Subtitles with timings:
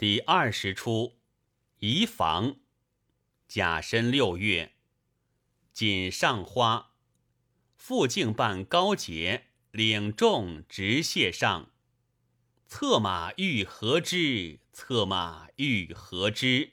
[0.00, 1.18] 第二十出，
[1.80, 2.56] 移防。
[3.46, 4.72] 甲申六月，
[5.74, 6.92] 锦上花。
[7.76, 11.68] 副敬办高节领众直谢上。
[12.66, 14.60] 策马欲何之？
[14.72, 16.70] 策马欲何之？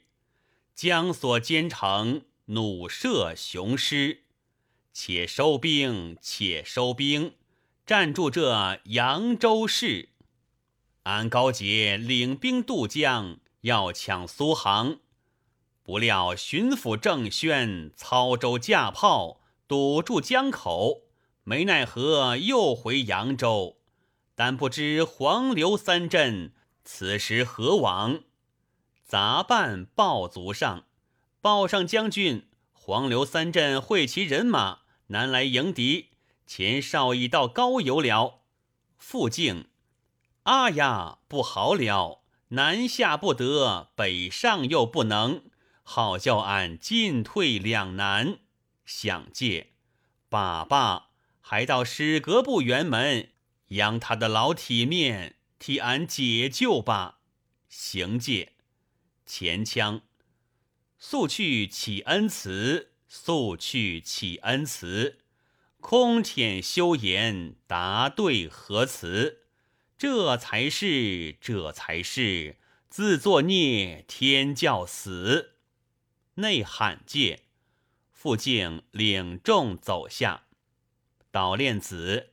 [0.74, 4.22] 将所兼程，弩射雄狮。
[4.94, 7.34] 且收兵，且收兵，
[7.84, 10.08] 占住这扬州市。
[11.08, 14.98] 安高杰领兵渡江，要抢苏杭，
[15.82, 21.04] 不料巡抚郑宣操舟架炮，堵住江口，
[21.44, 23.78] 没奈何又回扬州。
[24.34, 26.52] 但不知黄刘三镇
[26.84, 28.20] 此时何往？
[29.02, 30.84] 杂办报卒上，
[31.40, 36.08] 报上将军黄刘三镇会齐人马南来迎敌，
[36.46, 38.42] 前哨已到高邮了。
[38.98, 39.67] 复敬。
[40.48, 42.22] 啊呀，不好了！
[42.48, 45.42] 南下不得，北上又不能，
[45.82, 48.38] 好叫俺进退两难。
[48.86, 49.74] 想借，
[50.30, 51.08] 爸爸
[51.42, 53.28] 还到史阁部辕门，
[53.66, 57.18] 扬他的老体面，替俺解救吧。
[57.68, 58.54] 行借，
[59.26, 60.00] 前腔，
[60.98, 65.18] 速去启恩慈，速去启恩慈，
[65.82, 69.47] 空舔修言，答对何辞？
[69.98, 72.56] 这才是，这才是
[72.88, 75.56] 自作孽，天教死。
[76.34, 77.40] 内罕戒，
[78.12, 80.44] 傅敬领众走下，
[81.32, 82.30] 捣练子，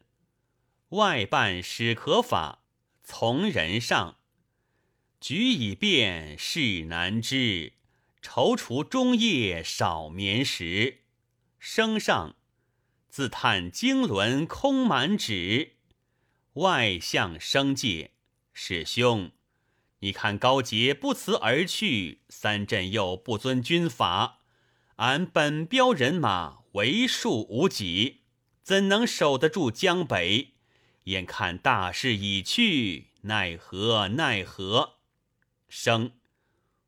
[0.90, 2.62] 外办史可法，
[3.04, 4.18] 从人上。
[5.20, 7.74] 举以便事难知，
[8.22, 11.00] 踌躇中夜少眠时。
[11.58, 12.36] 升上，
[13.10, 15.75] 自叹经纶空满纸。
[16.56, 18.12] 外相生界，
[18.54, 19.32] 师兄，
[20.00, 24.40] 你看高杰不辞而去，三镇又不遵军法，
[24.96, 28.22] 俺本标人马为数无几，
[28.64, 30.54] 怎能守得住江北？
[31.04, 34.94] 眼看大势已去，奈何奈何？
[35.68, 36.14] 生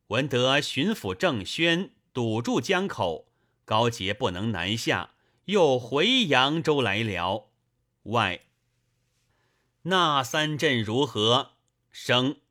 [0.07, 3.27] 闻得巡抚郑宣堵住江口，
[3.65, 5.11] 高杰不能南下，
[5.45, 7.49] 又回扬州来了。
[8.03, 8.46] 外。
[9.89, 11.53] 那三镇如何？
[11.91, 12.41] 生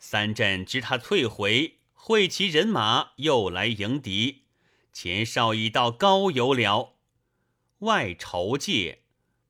[0.00, 4.42] 三镇知他退回，会其人马又来迎敌。
[4.92, 6.96] 前哨已到高邮了，
[7.80, 9.02] 外筹借，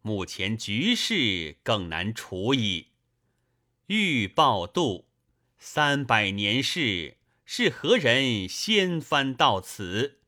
[0.02, 2.88] 目前局势更难处矣。
[3.86, 5.06] 欲报度
[5.58, 10.18] 三百年事，是何人先翻到此？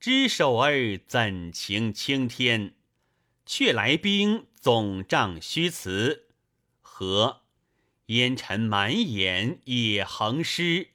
[0.00, 2.74] 知首儿怎情青天？
[3.46, 6.24] 却来兵总帐虚辞。
[6.98, 7.42] 和
[8.06, 10.88] 烟尘满眼也横尸，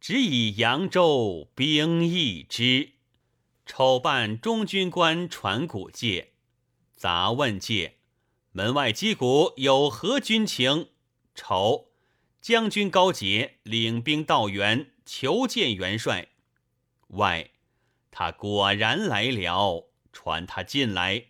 [0.00, 2.92] 只以扬州兵役之。
[3.66, 6.32] 丑办中军官传古界，
[6.96, 7.98] 杂问界，
[8.52, 10.88] 门外击鼓有何军情？
[11.34, 11.90] 丑
[12.40, 16.28] 将军高杰领兵到援，求见元帅。
[17.08, 17.50] 外
[18.10, 21.26] 他果然来了，传他进来，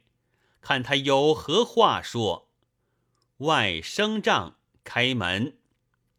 [0.61, 2.50] 看他有何话说。
[3.41, 5.57] 外升帐开门，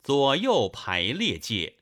[0.01, 1.75] 左右排列界。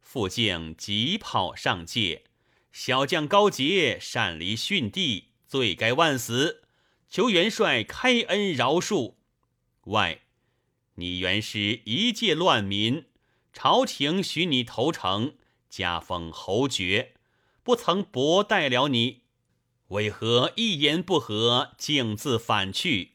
[0.00, 2.24] 副将急跑上界，
[2.72, 6.62] 小将高杰擅离训地，罪该万死，
[7.06, 9.16] 求元帅开恩饶恕。
[9.84, 10.22] 外，
[10.94, 13.04] 你原是一介乱民，
[13.52, 15.34] 朝廷许你投诚，
[15.68, 17.12] 加封侯爵，
[17.62, 19.20] 不曾薄待了你，
[19.88, 23.10] 为何一言不合，径自反去？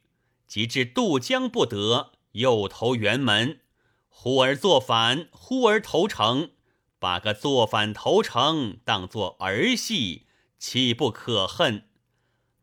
[0.47, 3.59] 及至渡江不得，又投辕门，
[4.07, 6.51] 忽而作反，忽而投诚，
[6.97, 10.27] 把个作反投诚当作儿戏，
[10.57, 11.89] 岂不可恨？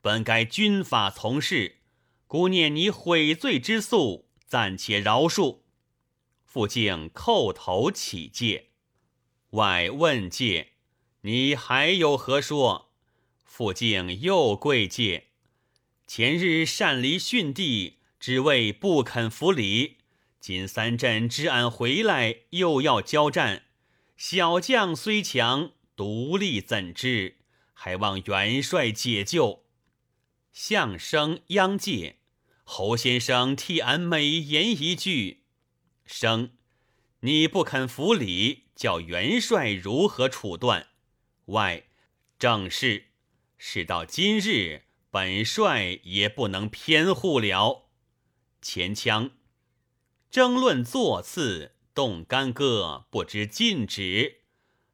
[0.01, 1.81] 本该军法从事，
[2.27, 5.61] 姑念你悔罪之诉，暂且饶恕。
[6.45, 8.71] 复敬叩头起戒，
[9.51, 10.73] 外问戒，
[11.23, 12.93] 你还有何说？
[13.45, 15.34] 复敬又跪戒。
[16.07, 19.97] 前日擅离训地，只为不肯服礼。
[20.39, 23.65] 今三镇知俺回来，又要交战。
[24.17, 27.37] 小将虽强，独立怎知？
[27.73, 29.65] 还望元帅解救。
[30.53, 32.19] 相声央介，
[32.63, 35.45] 侯先生替俺美言一句。
[36.05, 36.51] 生，
[37.21, 40.89] 你不肯服礼，叫元帅如何处断？
[41.47, 41.85] 外，
[42.39, 43.07] 正是。
[43.57, 44.83] 事到今日。
[45.15, 47.87] 本帅也不能偏护了。
[48.61, 49.31] 前腔
[50.29, 54.39] 争论座次，动干戈，不知禁止。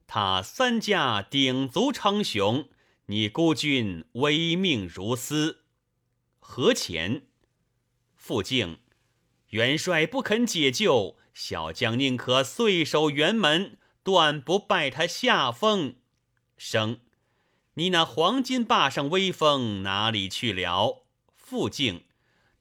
[0.06, 2.68] 他三家鼎足称雄，
[3.06, 5.64] 你孤军危命如斯，
[6.38, 7.22] 何前？
[8.14, 8.80] 傅敬，
[9.48, 15.94] 元帅不肯解救，小将宁可碎守辕门，断不拜他下风。
[16.58, 17.00] 生，
[17.74, 21.04] 你那黄金坝上威风哪里去了？
[21.36, 22.04] 傅敬，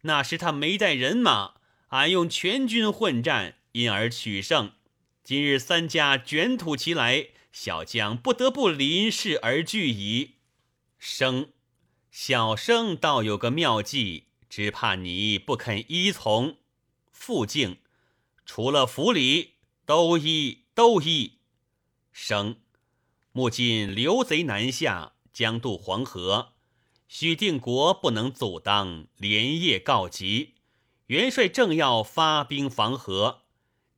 [0.01, 1.55] 那时他没带人马，
[1.89, 4.73] 俺用全军混战，因而取胜。
[5.23, 10.35] 今日三家卷土齐来，小将不得不临事而惧矣。
[10.97, 11.49] 生，
[12.11, 14.25] 小生倒有个妙计。
[14.49, 16.57] 只怕你不肯依从，
[17.11, 17.77] 傅敬，
[18.47, 19.53] 除了府里
[19.85, 21.33] 都依都依。
[22.11, 22.55] 生，
[23.31, 26.53] 目近刘贼南下，将渡黄河，
[27.07, 30.55] 许定国不能阻挡，连夜告急。
[31.07, 33.43] 元帅正要发兵防河，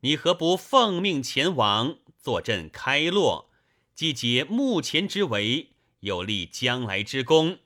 [0.01, 3.50] 你何不奉命前往，坐镇开洛，
[3.95, 7.60] 既解目前之围，有立将来之功。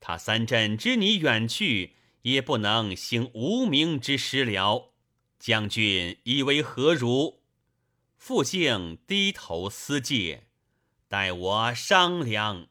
[0.00, 1.96] 他三镇知你远去。
[2.24, 4.94] 也不能行无名之师了。
[5.38, 7.42] 将军以为何如？
[8.16, 10.46] 傅敬低头思戒，
[11.14, 12.66] 待我商量。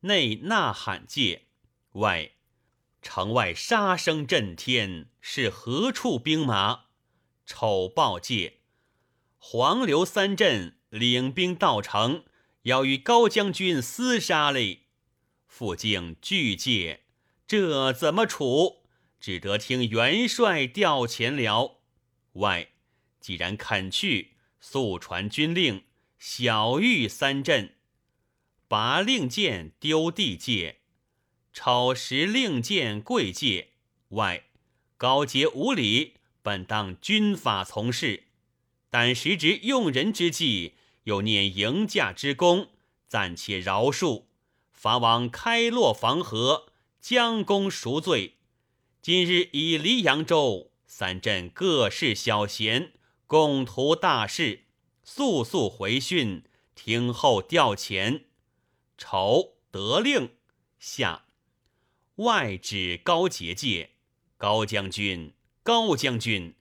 [0.00, 1.46] 内呐喊界，
[1.92, 2.32] 外
[3.00, 6.86] 城外杀声震天，是何处兵马？
[7.46, 8.62] 丑报界，
[9.38, 12.24] 黄刘三镇领兵到城，
[12.62, 14.88] 要与高将军厮杀嘞。
[15.46, 17.04] 傅敬拒戒。
[17.46, 18.88] 这怎么处？
[19.20, 21.78] 只得听元帅调遣了。
[22.32, 22.70] 外
[23.20, 25.84] 既然肯去，速传军令，
[26.28, 27.76] 小玉三镇，
[28.66, 30.80] 拔令箭丢地界，
[31.52, 33.68] 抄拾令箭贵界。
[34.08, 34.46] 外。
[34.96, 38.24] 高洁无礼，本当军法从事，
[38.90, 40.74] 但时值用人之际，
[41.04, 42.70] 又念迎驾之功，
[43.06, 44.24] 暂且饶恕，
[44.72, 46.66] 法王开落防河。
[47.00, 48.34] 将功赎罪，
[49.00, 52.94] 今日已离扬州，三镇各事小贤，
[53.28, 54.64] 共图大事，
[55.08, 56.42] 速速回讯，
[56.74, 58.24] 听候调遣。
[58.98, 60.32] 丑得令
[60.80, 61.26] 下，
[62.16, 63.92] 外指高结界，
[64.36, 65.32] 高将军，
[65.62, 66.56] 高将军，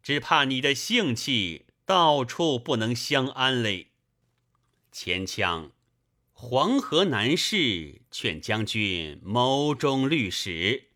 [0.00, 3.88] 只怕你的性气到处不能相安嘞。
[4.92, 5.72] 前腔。
[6.32, 10.90] 黄河难事，劝将军谋中律史。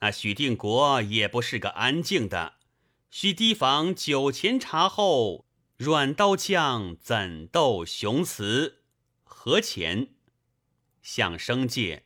[0.00, 2.54] 那许定国也不是个安静的，
[3.10, 5.44] 须提防酒前茶后，
[5.76, 8.76] 软刀枪怎斗雄雌？
[9.24, 10.14] 何前
[11.02, 12.04] 相生界，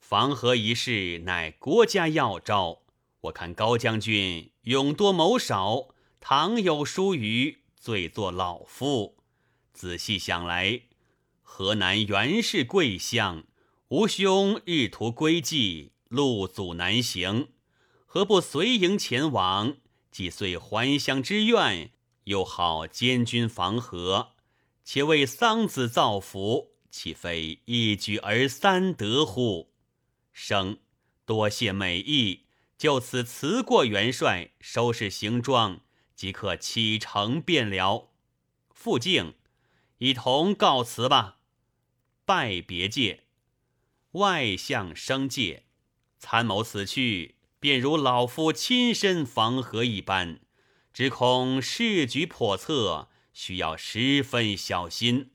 [0.00, 2.82] 防河一事乃国家要招。
[3.20, 9.18] 我看高将军勇多谋少，倘有疏虞，罪作老夫。
[9.72, 10.82] 仔细想来。
[11.42, 13.44] 河南原是贵相，
[13.90, 17.50] 吾兄日途归迹，路阻难行，
[18.06, 19.76] 何不随营前往？
[20.10, 21.92] 既遂还乡之愿，
[22.28, 24.32] 又好监军防河，
[24.84, 29.72] 且为桑梓造福，岂非一举而三得乎？
[30.30, 30.78] 生
[31.24, 32.44] 多谢美意，
[32.76, 35.80] 就此辞过元帅，收拾行装，
[36.14, 38.10] 即可启程便了。
[38.74, 39.32] 傅敬，
[39.96, 41.38] 一同告辞吧。
[42.26, 43.24] 拜别界，
[44.12, 45.64] 外相生界，
[46.18, 50.40] 参谋此去，便如老夫亲身防河一般，
[50.98, 55.30] 只恐事局叵测，需要十分小心。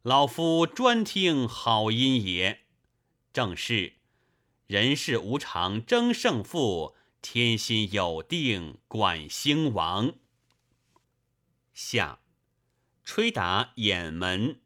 [0.00, 2.60] 老夫专听好音也。
[3.30, 3.96] 正是
[4.66, 10.14] 人世无常，争胜负；天心有定，管兴亡。
[11.74, 12.20] 下，
[13.04, 14.62] 吹打掩门。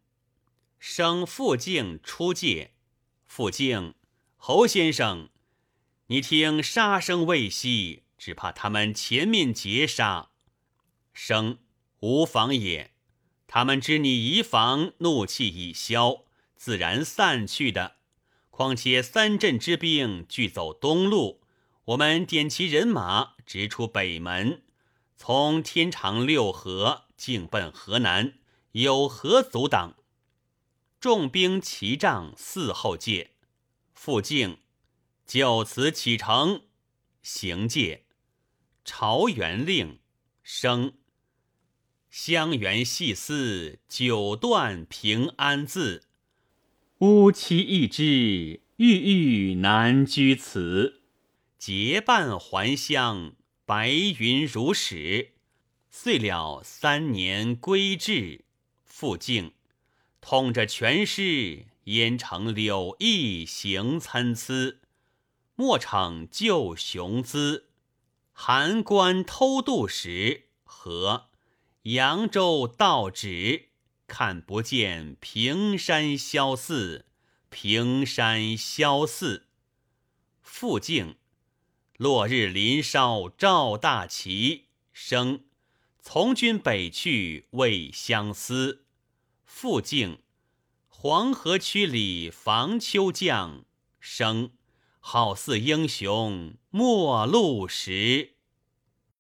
[0.79, 2.75] 生傅敬出界，
[3.27, 3.95] 傅敬，
[4.37, 5.29] 侯先生，
[6.07, 10.31] 你听杀声未息，只怕他们前面截杀。
[11.13, 11.59] 生
[12.01, 12.95] 无妨也，
[13.47, 16.25] 他们知你移防，怒气已消，
[16.57, 17.97] 自然散去的。
[18.49, 21.43] 况且三镇之兵俱走东路，
[21.85, 24.63] 我们点齐人马，直出北门，
[25.19, 28.39] 从天长六合，径奔河南，
[28.73, 29.97] 有何阻挡？
[30.99, 33.33] 重兵齐仗四后界，
[33.93, 34.61] 复敬，
[35.27, 36.63] 就此启程
[37.23, 38.04] 行界。
[38.85, 39.99] 朝元令
[40.43, 40.93] 生，
[42.11, 46.05] 襄垣细思，九段平安字。
[46.99, 51.01] 乌妻一枝，郁郁难居此。
[51.59, 53.33] 结伴还乡，
[53.65, 55.31] 白云如史。
[55.91, 58.45] 遂了三年归至，
[58.85, 59.53] 复敬，
[60.21, 64.79] 统着全诗，焉成柳毅行参差，
[65.55, 67.71] 莫逞旧雄姿。
[68.37, 71.31] 函关偷渡时，和
[71.85, 73.71] 扬州道止，
[74.09, 77.07] 看不见平山萧寺。
[77.49, 79.47] 平山萧寺，
[80.43, 81.17] 复敬。
[81.97, 85.45] 落日临烧赵大旗，生
[86.01, 88.85] 从军北去未相思。
[89.45, 90.19] 复敬。
[90.89, 93.65] 黄河曲里防秋将，
[94.01, 94.51] 生
[95.07, 98.34] 好似英雄末路时。